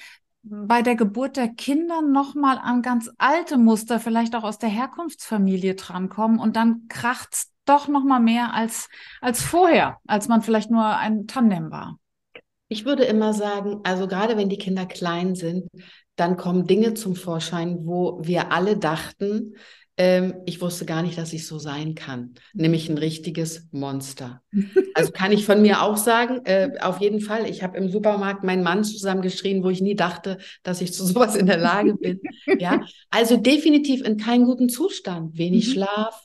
[0.45, 5.75] bei der Geburt der Kinder nochmal an ganz alte Muster, vielleicht auch aus der Herkunftsfamilie
[5.75, 8.89] drankommen und dann kracht's doch nochmal mehr als,
[9.23, 11.99] als vorher, als man vielleicht nur ein Tandem war.
[12.69, 15.69] Ich würde immer sagen, also gerade wenn die Kinder klein sind,
[16.17, 19.55] dann kommen Dinge zum Vorschein, wo wir alle dachten,
[19.97, 24.43] ähm, ich wusste gar nicht, dass ich so sein kann, nämlich ein richtiges Monster.
[24.97, 27.49] Also kann ich von mir auch sagen, äh, auf jeden Fall.
[27.49, 31.35] Ich habe im Supermarkt meinen Mann zusammengeschrien, wo ich nie dachte, dass ich zu sowas
[31.35, 32.21] in der Lage bin.
[32.59, 35.73] ja, also definitiv in keinem guten Zustand, wenig mhm.
[35.73, 36.24] Schlaf,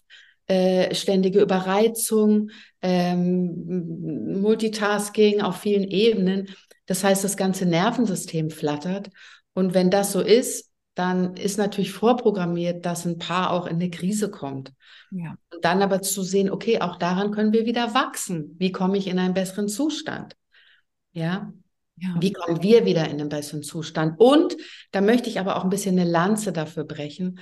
[0.50, 2.50] äh, ständige Überreizung,
[2.82, 6.50] ähm, Multitasking auf vielen Ebenen.
[6.88, 9.12] Das heißt, das ganze Nervensystem flattert.
[9.54, 13.92] Und wenn das so ist, dann ist natürlich vorprogrammiert, dass ein Paar auch in eine
[13.92, 14.74] Krise kommt.
[15.12, 15.36] Ja.
[15.54, 18.56] Und dann aber zu sehen, okay, auch daran können wir wieder wachsen.
[18.58, 20.36] Wie komme ich in einen besseren Zustand?
[21.12, 21.54] Ja.
[21.96, 22.16] ja.
[22.20, 24.20] Wie kommen wir wieder in einen besseren Zustand?
[24.20, 24.58] Und
[24.92, 27.40] da möchte ich aber auch ein bisschen eine Lanze dafür brechen,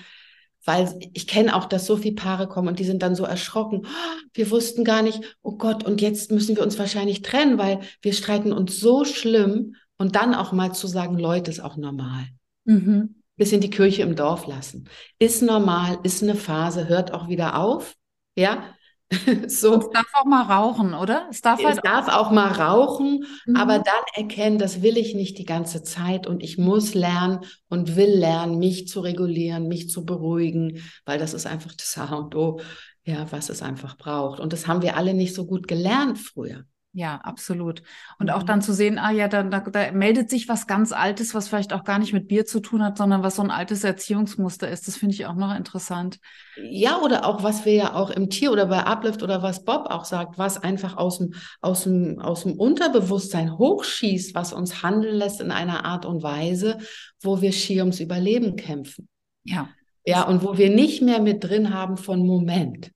[0.68, 3.86] weil ich kenne auch, dass so viele Paare kommen und die sind dann so erschrocken.
[3.86, 7.80] Oh, wir wussten gar nicht, oh Gott, und jetzt müssen wir uns wahrscheinlich trennen, weil
[8.02, 9.76] wir streiten uns so schlimm.
[10.00, 12.28] Und dann auch mal zu sagen, Leute, ist auch normal.
[12.66, 14.90] Mhm bisschen die Kirche im Dorf lassen.
[15.20, 17.96] Ist normal, ist eine Phase, hört auch wieder auf.
[18.36, 18.76] Ja,
[19.48, 19.76] so.
[19.76, 21.28] Es darf auch mal rauchen, oder?
[21.30, 23.56] Es darf, halt es darf auch mal rauchen, mhm.
[23.56, 27.40] aber dann erkennen, das will ich nicht die ganze Zeit und ich muss lernen
[27.70, 32.16] und will lernen, mich zu regulieren, mich zu beruhigen, weil das ist einfach das A
[32.16, 32.60] und O,
[33.06, 34.42] ja, was es einfach braucht.
[34.42, 36.66] Und das haben wir alle nicht so gut gelernt früher.
[36.98, 37.84] Ja, absolut.
[38.18, 38.48] Und auch mhm.
[38.48, 41.72] dann zu sehen, ah ja, da, da, da meldet sich was ganz Altes, was vielleicht
[41.72, 44.88] auch gar nicht mit Bier zu tun hat, sondern was so ein altes Erziehungsmuster ist.
[44.88, 46.18] Das finde ich auch noch interessant.
[46.60, 49.92] Ja, oder auch, was wir ja auch im Tier oder bei Uplift oder was Bob
[49.92, 55.18] auch sagt, was einfach aus dem, aus dem, aus dem Unterbewusstsein hochschießt, was uns handeln
[55.18, 56.80] lässt in einer Art und Weise,
[57.22, 59.08] wo wir schier ums Überleben kämpfen.
[59.44, 59.70] Ja.
[60.04, 62.90] Ja, und wo wir nicht mehr mit drin haben von Moment.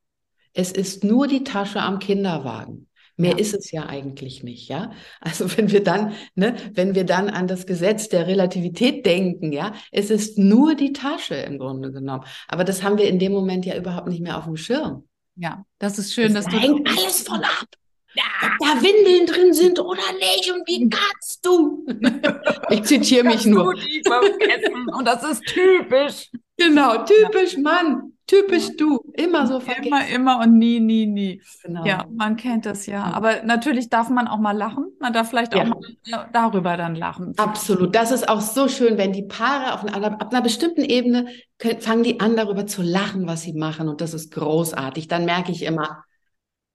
[0.54, 2.88] Es ist nur die Tasche am Kinderwagen.
[3.22, 3.38] Mehr ja.
[3.38, 4.92] ist es ja eigentlich nicht, ja.
[5.20, 9.74] Also wenn wir dann, ne, wenn wir dann an das Gesetz der Relativität denken, ja,
[9.92, 12.26] es ist nur die Tasche im Grunde genommen.
[12.48, 15.08] Aber das haben wir in dem Moment ja überhaupt nicht mehr auf dem Schirm.
[15.36, 17.68] Ja, das ist schön, das dass du hängt alles von ab.
[18.14, 18.24] Ja.
[18.44, 21.86] Ob da Windeln drin sind oder nicht und wie ganz du?
[22.70, 23.68] ich zitiere mich nur.
[23.68, 26.30] Und das ist typisch.
[26.58, 28.14] Genau, typisch Mann.
[28.28, 28.74] Typisch ja.
[28.78, 29.88] du, immer so vergessen.
[29.88, 31.42] Immer, immer und nie, nie, nie.
[31.64, 31.84] Genau.
[31.86, 33.04] Ja, man kennt das ja.
[33.04, 34.86] Aber natürlich darf man auch mal lachen.
[35.02, 35.66] Man darf vielleicht auch ja.
[35.66, 37.34] mal darüber dann lachen.
[37.36, 37.94] Absolut.
[37.94, 41.82] Das ist auch so schön, wenn die Paare auf einer, ab einer bestimmten Ebene können,
[41.82, 43.90] fangen die an, darüber zu lachen, was sie machen.
[43.90, 45.10] Und das ist großartig.
[45.10, 46.06] Dann merke ich immer,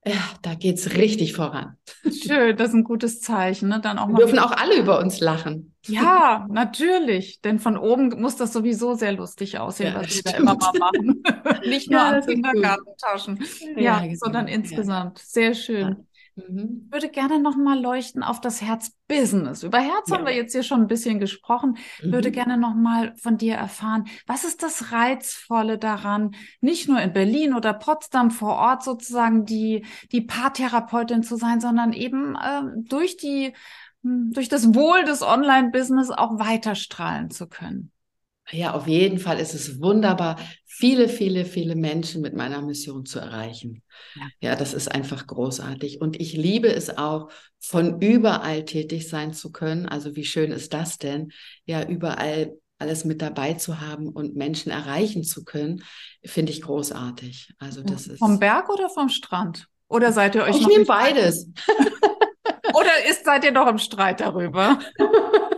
[0.06, 1.76] ja, da geht's richtig voran.
[2.04, 3.68] Schön, das ist ein gutes Zeichen.
[3.68, 3.80] Ne?
[3.80, 5.74] Dann auch Wir dürfen auch alle über uns lachen.
[5.86, 7.40] Ja, natürlich.
[7.40, 10.72] Denn von oben muss das sowieso sehr lustig aussehen, ja, was wir da immer mal
[10.78, 11.22] machen.
[11.68, 13.44] Nicht nur ja, an Kindergartentaschen,
[13.76, 15.18] ja, ja sondern insgesamt.
[15.18, 16.06] Sehr schön.
[16.36, 16.82] Mhm.
[16.86, 19.62] Ich würde gerne noch mal leuchten auf das Herzbusiness.
[19.62, 20.16] Über Herz ja.
[20.16, 21.78] haben wir jetzt hier schon ein bisschen gesprochen.
[21.98, 22.12] Ich mhm.
[22.12, 27.12] würde gerne noch mal von dir erfahren, was ist das Reizvolle daran, nicht nur in
[27.12, 33.16] Berlin oder Potsdam vor Ort sozusagen die, die Paartherapeutin zu sein, sondern eben äh, durch
[33.16, 33.54] die,
[34.02, 37.92] hm, durch das Wohl des Online-Business auch weiterstrahlen zu können.
[38.50, 43.18] Ja, auf jeden Fall ist es wunderbar, viele, viele, viele Menschen mit meiner Mission zu
[43.18, 43.82] erreichen.
[44.14, 44.28] Ja.
[44.40, 46.00] ja, das ist einfach großartig.
[46.00, 49.86] Und ich liebe es auch, von überall tätig sein zu können.
[49.86, 51.32] Also wie schön ist das denn?
[51.64, 55.82] Ja, überall alles mit dabei zu haben und Menschen erreichen zu können,
[56.24, 57.54] finde ich großartig.
[57.58, 59.66] Also das ist vom Berg oder vom Strand?
[59.88, 60.56] Oder seid ihr euch?
[60.60, 61.48] Ich nehme beides.
[62.74, 64.78] oder ist seid ihr noch im Streit darüber?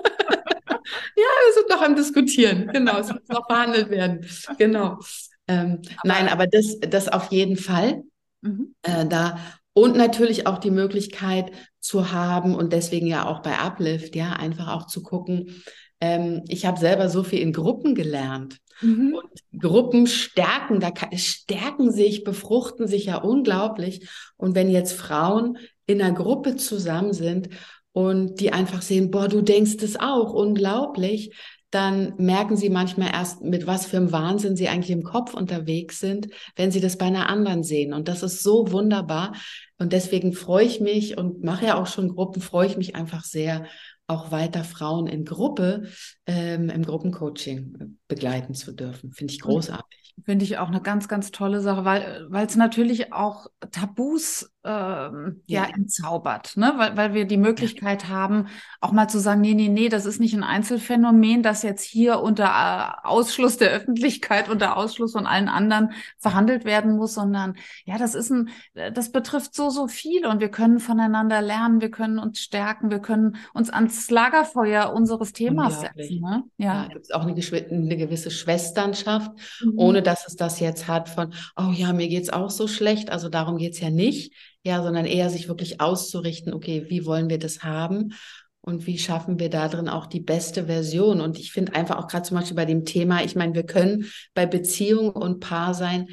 [1.69, 2.69] Sind noch am Diskutieren.
[2.73, 4.27] Genau, es muss noch verhandelt werden.
[4.59, 4.99] Genau.
[5.47, 8.03] Ähm, aber nein, aber das, das auf jeden Fall.
[8.41, 8.75] Mhm.
[8.83, 9.39] Äh, da
[9.73, 14.69] und natürlich auch die Möglichkeit zu haben und deswegen ja auch bei Uplift, ja, einfach
[14.69, 15.63] auch zu gucken.
[16.01, 18.59] Ähm, ich habe selber so viel in Gruppen gelernt.
[18.81, 19.15] Mhm.
[19.15, 24.09] Und Gruppen stärken, da kann, stärken sich, befruchten sich ja unglaublich.
[24.37, 27.49] Und wenn jetzt Frauen in einer Gruppe zusammen sind
[27.93, 31.35] und die einfach sehen, boah, du denkst es auch, unglaublich,
[31.71, 36.01] dann merken sie manchmal erst, mit was für einem Wahnsinn sie eigentlich im Kopf unterwegs
[36.01, 37.93] sind, wenn sie das bei einer anderen sehen.
[37.93, 39.35] Und das ist so wunderbar.
[39.79, 43.25] Und deswegen freue ich mich und mache ja auch schon Gruppen, freue ich mich einfach
[43.25, 43.67] sehr,
[44.09, 45.89] auch weiter Frauen in Gruppe
[46.27, 49.13] ähm, im Gruppencoaching begleiten zu dürfen.
[49.13, 50.08] Finde ich großartig.
[50.25, 55.43] Finde ich auch eine ganz, ganz tolle Sache, weil weil es natürlich auch Tabus ähm,
[55.47, 55.63] ja.
[55.63, 55.75] ja.
[55.75, 56.75] entzaubert, ne?
[56.77, 58.09] weil, weil wir die Möglichkeit ja.
[58.11, 58.49] haben,
[58.81, 62.21] auch mal zu sagen, nee, nee, nee, das ist nicht ein Einzelfänomen, das jetzt hier
[62.21, 67.97] unter äh, Ausschluss der Öffentlichkeit, unter Ausschluss von allen anderen verhandelt werden muss, sondern ja,
[67.97, 72.19] das ist ein, das betrifft so, so viel und wir können voneinander lernen, wir können
[72.19, 76.21] uns stärken, wir können uns ans Lagerfeuer unseres Themas setzen.
[76.21, 76.43] Ne?
[76.59, 79.73] Ja, ja gibt es auch eine, eine, gewisse Schwesternschaft, mhm.
[79.77, 83.29] ohne dass es das jetzt hat von, oh ja, mir geht's auch so schlecht, also
[83.29, 84.33] darum geht's ja nicht
[84.69, 88.13] ja, sondern eher sich wirklich auszurichten, okay, wie wollen wir das haben
[88.61, 91.23] und wie schaffen wir da drin auch die beste Version?
[91.23, 94.05] Und ich finde einfach auch gerade zum Beispiel bei dem Thema, ich meine, wir können
[94.35, 96.09] bei Beziehung und Paar sein,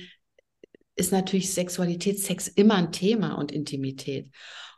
[0.95, 4.29] ist natürlich Sexualität, Sex immer ein Thema und Intimität.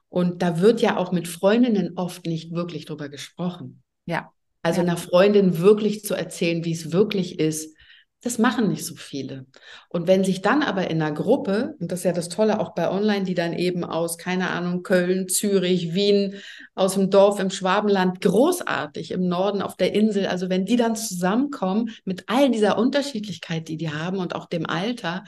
[0.09, 3.83] Und da wird ja auch mit Freundinnen oft nicht wirklich drüber gesprochen.
[4.07, 4.31] Ja.
[4.63, 4.87] Also ja.
[4.87, 7.76] einer Freundin wirklich zu erzählen, wie es wirklich ist,
[8.21, 9.45] das machen nicht so viele.
[9.89, 12.73] Und wenn sich dann aber in einer Gruppe, und das ist ja das Tolle auch
[12.73, 16.35] bei Online, die dann eben aus, keine Ahnung, Köln, Zürich, Wien,
[16.73, 20.95] aus dem Dorf im Schwabenland, großartig im Norden auf der Insel, also wenn die dann
[20.95, 25.23] zusammenkommen mit all dieser Unterschiedlichkeit, die die haben und auch dem Alter,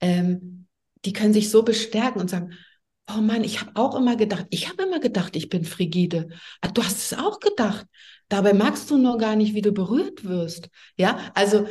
[0.00, 0.66] ähm,
[1.04, 2.52] die können sich so bestärken und sagen,
[3.08, 6.28] oh Mann, ich habe auch immer gedacht, ich habe immer gedacht, ich bin frigide.
[6.60, 7.86] Ah, du hast es auch gedacht.
[8.28, 10.68] Dabei magst du nur gar nicht, wie du berührt wirst.
[10.96, 11.66] Ja, also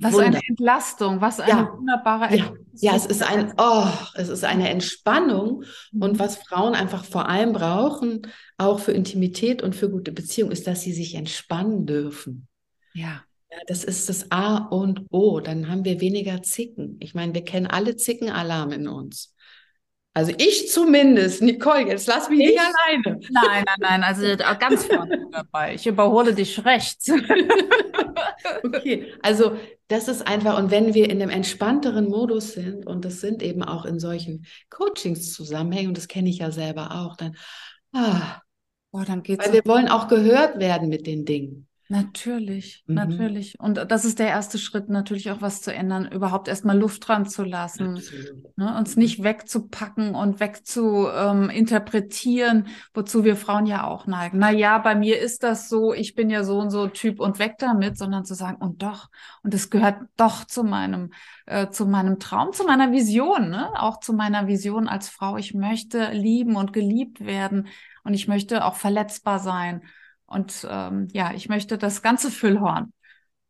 [0.00, 0.26] was Wunder.
[0.26, 1.72] eine Entlastung, was eine ja.
[1.72, 2.52] wunderbare ja.
[2.74, 5.64] ja, es ist ein, oh, es ist eine Entspannung.
[5.92, 6.02] Mhm.
[6.02, 8.22] Und was Frauen einfach vor allem brauchen,
[8.58, 12.46] auch für Intimität und für gute Beziehung, ist, dass sie sich entspannen dürfen.
[12.94, 13.24] Ja.
[13.50, 13.58] ja.
[13.66, 15.40] Das ist das A und O.
[15.40, 16.96] Dann haben wir weniger Zicken.
[17.00, 19.34] Ich meine, wir kennen alle Zickenalarm in uns.
[20.18, 22.46] Also ich zumindest, Nicole, jetzt lass mich ich?
[22.48, 23.20] nicht alleine.
[23.30, 24.24] Nein, nein, nein, also
[24.58, 25.76] ganz vorne dabei.
[25.76, 27.08] Ich überhole dich rechts.
[28.64, 33.20] okay, also das ist einfach, und wenn wir in einem entspannteren Modus sind, und das
[33.20, 37.36] sind eben auch in solchen Coachings-Zusammenhängen, und das kenne ich ja selber auch, dann,
[37.92, 38.40] ah,
[38.90, 39.46] Boah, dann geht's.
[39.46, 41.67] Weil wir wollen auch gehört werden mit den Dingen.
[41.90, 42.96] Natürlich, mhm.
[42.96, 43.58] natürlich.
[43.58, 47.24] Und das ist der erste Schritt, natürlich auch was zu ändern, überhaupt erstmal Luft dran
[47.24, 47.98] zu lassen,
[48.56, 54.36] ne, uns nicht wegzupacken und wegzuinterpretieren, ähm, wozu wir Frauen ja auch neigen.
[54.38, 57.38] Na ja, bei mir ist das so, ich bin ja so und so Typ und
[57.38, 59.08] weg damit, sondern zu sagen, und doch,
[59.42, 61.14] und es gehört doch zu meinem,
[61.46, 63.70] äh, zu meinem Traum, zu meiner Vision, ne?
[63.80, 65.38] auch zu meiner Vision als Frau.
[65.38, 67.68] Ich möchte lieben und geliebt werden
[68.04, 69.80] und ich möchte auch verletzbar sein.
[70.28, 72.92] Und ähm, ja, ich möchte das ganze Füllhorn.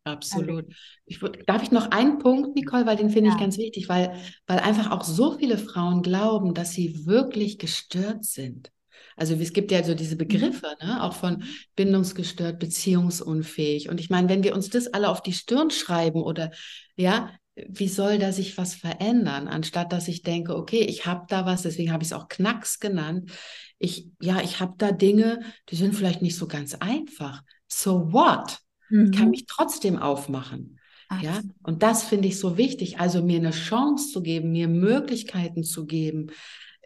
[0.05, 0.64] Absolut.
[1.05, 3.35] Ich, darf ich noch einen Punkt, Nicole, weil den finde ja.
[3.35, 4.14] ich ganz wichtig, weil,
[4.47, 8.71] weil einfach auch so viele Frauen glauben, dass sie wirklich gestört sind.
[9.17, 10.19] Also es gibt ja so diese mhm.
[10.19, 11.03] Begriffe, ne?
[11.03, 11.43] auch von
[11.75, 13.88] bindungsgestört, beziehungsunfähig.
[13.88, 16.53] Und ich meine, wenn wir uns das alle auf die Stirn schreiben oder
[16.97, 17.31] ja,
[17.68, 21.62] wie soll da sich was verändern, anstatt dass ich denke, okay, ich habe da was,
[21.62, 23.31] deswegen habe ich es auch Knacks genannt.
[23.79, 25.40] Ich, ja, ich habe da Dinge,
[25.71, 27.42] die sind vielleicht nicht so ganz einfach.
[27.66, 28.59] So what?
[28.88, 29.07] Mhm.
[29.07, 30.79] Ich kann mich trotzdem aufmachen.
[31.09, 31.23] Ach.
[31.23, 33.01] Ja, und das finde ich so wichtig.
[33.01, 36.31] Also mir eine Chance zu geben, mir Möglichkeiten zu geben,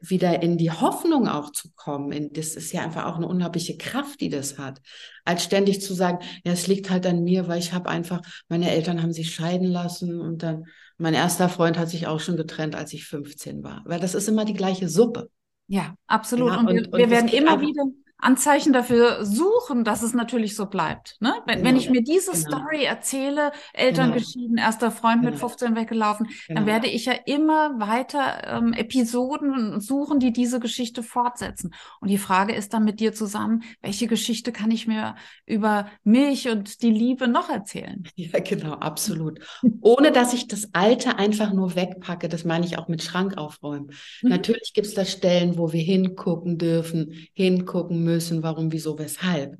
[0.02, 2.32] wieder in die Hoffnung auch zu kommen.
[2.32, 4.80] Das ist ja einfach auch eine unglaubliche Kraft, die das hat.
[5.24, 8.70] Als ständig zu sagen, ja, es liegt halt an mir, weil ich habe einfach, meine
[8.70, 10.64] Eltern haben sich scheiden lassen und dann
[10.98, 13.82] mein erster Freund hat sich auch schon getrennt, als ich 15 war.
[13.86, 15.30] Weil das ist immer die gleiche Suppe.
[15.68, 16.52] Ja, absolut.
[16.52, 17.84] Ja, und, und, wir, wir werden immer wieder
[18.22, 21.16] Anzeichen dafür suchen, dass es natürlich so bleibt.
[21.18, 21.34] Ne?
[21.44, 21.68] Wenn, genau.
[21.68, 22.58] wenn ich mir diese genau.
[22.58, 24.18] Story erzähle, Eltern genau.
[24.18, 25.80] geschieden, erster Freund mit 15 genau.
[25.80, 26.66] weggelaufen, dann genau.
[26.66, 31.74] werde ich ja immer weiter ähm, Episoden suchen, die diese Geschichte fortsetzen.
[32.00, 36.48] Und die Frage ist dann mit dir zusammen, welche Geschichte kann ich mir über mich
[36.48, 38.04] und die Liebe noch erzählen?
[38.14, 39.40] Ja, genau, absolut.
[39.80, 43.90] Ohne dass ich das Alte einfach nur wegpacke, das meine ich auch mit Schrank aufräumen.
[44.22, 44.28] Mhm.
[44.28, 49.56] Natürlich gibt es da Stellen, wo wir hingucken dürfen, hingucken müssen müssen, warum, wieso, weshalb.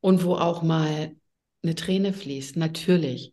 [0.00, 1.16] Und wo auch mal
[1.62, 3.32] eine Träne fließt, natürlich.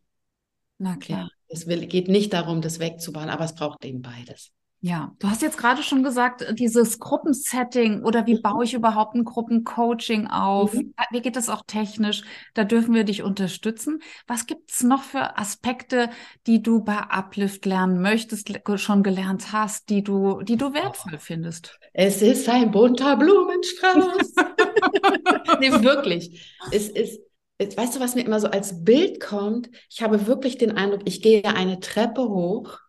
[0.77, 1.23] Na klar.
[1.23, 4.51] Ja, es will, geht nicht darum, das wegzubauen, aber es braucht eben beides.
[4.83, 9.13] Ja, du hast jetzt gerade schon gesagt, äh, dieses Gruppensetting oder wie baue ich überhaupt
[9.13, 10.73] ein Gruppencoaching auf?
[10.73, 10.95] Mhm.
[11.11, 12.23] Wie geht das auch technisch?
[12.55, 14.01] Da dürfen wir dich unterstützen.
[14.25, 16.09] Was gibt's noch für Aspekte,
[16.47, 21.77] die du bei Uplift lernen möchtest, schon gelernt hast, die du, die du wertvoll findest?
[21.93, 24.33] Es ist ein bunter Blumenstrauß.
[25.59, 26.57] nee, wirklich.
[26.71, 27.21] Es ist,
[27.59, 29.69] weißt du, was mir immer so als Bild kommt?
[29.91, 32.79] Ich habe wirklich den Eindruck, ich gehe eine Treppe hoch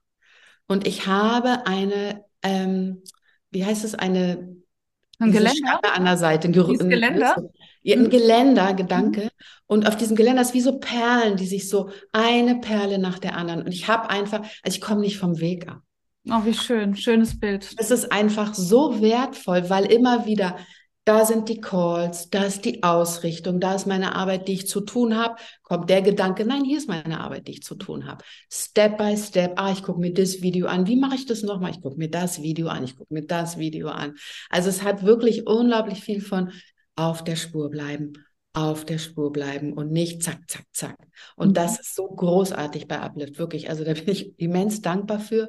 [0.67, 3.03] und ich habe eine, ähm,
[3.51, 4.63] wie heißt es, eine
[5.23, 6.49] ein Geländer an der Seite.
[6.49, 7.37] Ein, Ger Geländer?
[7.83, 9.25] Ja, ein Geländer, Gedanke.
[9.25, 9.31] Mhm.
[9.67, 13.37] Und auf diesem Geländer ist wie so Perlen, die sich so eine Perle nach der
[13.37, 13.63] anderen.
[13.63, 15.81] Und ich habe einfach, also ich komme nicht vom Weg ab.
[16.29, 17.69] Oh, wie schön, schönes Bild.
[17.79, 20.57] Es ist einfach so wertvoll, weil immer wieder
[21.05, 24.81] da sind die Calls, da ist die Ausrichtung, da ist meine Arbeit, die ich zu
[24.81, 25.35] tun habe.
[25.63, 28.25] Kommt der Gedanke, nein, hier ist meine Arbeit, die ich zu tun habe.
[28.51, 30.87] Step by Step, ah, ich gucke mir das Video an.
[30.87, 31.73] Wie mache ich das nochmal?
[31.73, 34.15] Ich gucke mir das Video an, ich gucke mir das Video an.
[34.49, 36.53] Also es hat wirklich unglaublich viel von
[36.95, 38.13] auf der Spur bleiben,
[38.53, 40.97] auf der Spur bleiben und nicht zack, zack, zack.
[41.35, 41.55] Und mhm.
[41.55, 43.71] das ist so großartig bei Uplift, wirklich.
[43.71, 45.49] Also da bin ich immens dankbar für,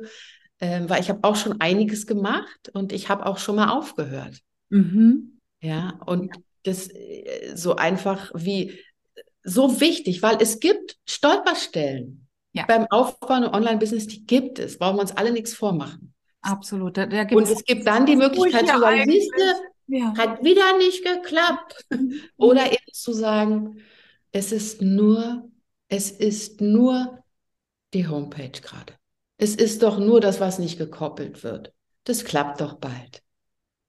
[0.57, 4.39] äh, weil ich habe auch schon einiges gemacht und ich habe auch schon mal aufgehört.
[4.69, 5.32] Mhm.
[5.63, 8.77] Ja, und das äh, so einfach wie
[9.43, 12.65] so wichtig, weil es gibt Stolperstellen ja.
[12.67, 14.77] beim Aufbau von Online-Business, die gibt es.
[14.77, 16.13] Brauchen wir uns alle nichts vormachen.
[16.41, 16.97] Absolut.
[16.97, 19.55] Da, da und es gibt dann die Möglichkeit zu sagen, siehste,
[19.87, 20.13] ja.
[20.17, 21.85] hat wieder nicht geklappt.
[21.89, 22.21] Mhm.
[22.37, 23.81] Oder eben zu sagen,
[24.31, 25.49] es ist nur,
[25.87, 27.23] es ist nur
[27.93, 28.93] die Homepage gerade.
[29.37, 31.73] Es ist doch nur das, was nicht gekoppelt wird.
[32.03, 33.22] Das klappt doch bald.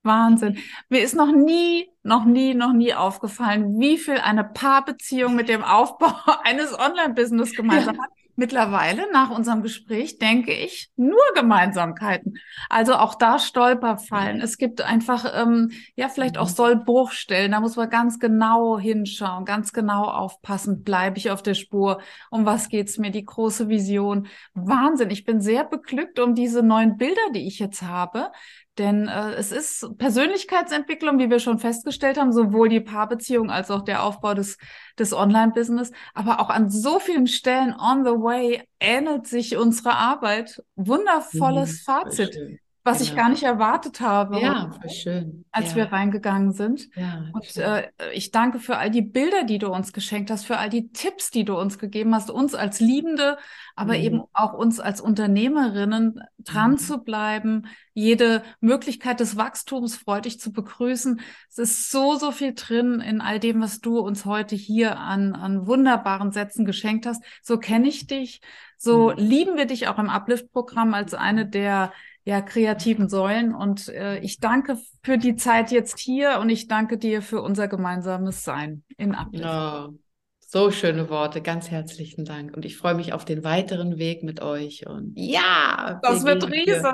[0.05, 0.59] Wahnsinn.
[0.89, 5.65] Mir ist noch nie, noch nie, noch nie aufgefallen, wie viel eine Paarbeziehung mit dem
[5.65, 6.13] Aufbau
[6.45, 8.03] eines Online-Business gemeinsam ja.
[8.03, 8.11] hat.
[8.37, 12.37] Mittlerweile, nach unserem Gespräch, denke ich, nur Gemeinsamkeiten.
[12.69, 14.41] Also auch da Stolperfallen.
[14.41, 16.55] Es gibt einfach, ähm, ja, vielleicht auch mhm.
[16.55, 17.53] Sollbruchstellen.
[17.53, 20.83] Da muss man ganz genau hinschauen, ganz genau aufpassen.
[20.83, 22.01] Bleibe ich auf der Spur?
[22.29, 23.13] Um was geht's mir?
[23.13, 24.27] Die große Vision.
[24.53, 25.11] Wahnsinn.
[25.11, 28.33] Ich bin sehr beglückt um diese neuen Bilder, die ich jetzt habe.
[28.79, 33.83] Denn äh, es ist Persönlichkeitsentwicklung, wie wir schon festgestellt haben, sowohl die Paarbeziehung als auch
[33.83, 34.59] der Aufbau des,
[34.99, 35.93] des Online-Business.
[36.13, 40.63] Aber auch an so vielen Stellen on the way ähnelt sich unsere Arbeit.
[40.75, 42.61] Wundervolles mhm, Fazit.
[42.85, 43.11] Was genau.
[43.11, 44.39] ich gar nicht erwartet habe.
[44.41, 45.45] Ja, voll schön.
[45.51, 45.77] Als ja.
[45.77, 46.95] wir reingegangen sind.
[46.95, 50.59] Ja, und äh, ich danke für all die Bilder, die du uns geschenkt hast, für
[50.59, 53.39] all die Tipps, die du uns gegeben hast, uns als Liebende,
[53.75, 54.05] aber mhm.
[54.05, 56.79] eben auch uns als Unternehmerinnen dran mhm.
[56.79, 61.21] zu bleiben, jede Möglichkeit des Wachstums freudig zu begrüßen.
[61.49, 65.35] Es ist so, so viel drin in all dem, was du uns heute hier an,
[65.35, 67.25] an wunderbaren Sätzen geschenkt hast.
[67.43, 68.43] So kenne ich dich.
[68.77, 69.17] So mhm.
[69.17, 71.91] lieben wir dich auch im Uplift-Programm als eine der
[72.25, 73.55] ja, kreativen Säulen.
[73.55, 77.69] Und äh, ich danke für die Zeit jetzt hier und ich danke dir für unser
[77.69, 79.45] gemeinsames Sein in Uplift.
[79.47, 79.95] Oh,
[80.41, 82.57] so schöne Worte, ganz herzlichen Dank.
[82.57, 84.87] Und ich freue mich auf den weiteren Weg mit euch.
[84.87, 86.93] Und ja, das wird riese.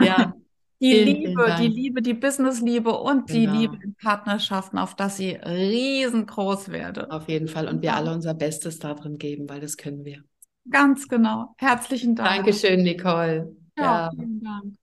[0.00, 0.34] Ja.
[0.80, 3.52] Die vielen, Liebe, vielen die Liebe, die Business-Liebe und genau.
[3.52, 7.08] die Liebe in Partnerschaften, auf dass sie riesengroß werde.
[7.12, 7.68] Auf jeden Fall.
[7.68, 10.24] Und wir alle unser Bestes darin geben, weil das können wir.
[10.68, 11.54] Ganz genau.
[11.58, 12.28] Herzlichen Dank.
[12.28, 13.54] Dankeschön, Nicole.
[13.76, 14.10] Ja, ja.
[14.10, 14.74] vielen Dank.